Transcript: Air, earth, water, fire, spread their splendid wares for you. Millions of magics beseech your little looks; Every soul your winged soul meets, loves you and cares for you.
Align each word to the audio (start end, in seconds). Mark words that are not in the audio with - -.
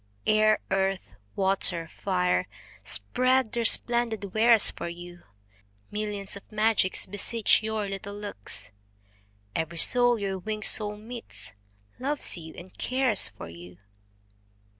Air, 0.25 0.57
earth, 0.71 1.13
water, 1.35 1.87
fire, 1.95 2.47
spread 2.83 3.51
their 3.51 3.63
splendid 3.63 4.33
wares 4.33 4.71
for 4.71 4.89
you. 4.89 5.21
Millions 5.91 6.35
of 6.35 6.51
magics 6.51 7.05
beseech 7.05 7.61
your 7.61 7.87
little 7.87 8.15
looks; 8.17 8.71
Every 9.55 9.77
soul 9.77 10.17
your 10.17 10.39
winged 10.39 10.65
soul 10.65 10.97
meets, 10.97 11.53
loves 11.99 12.35
you 12.35 12.55
and 12.57 12.75
cares 12.79 13.27
for 13.27 13.47
you. 13.47 13.77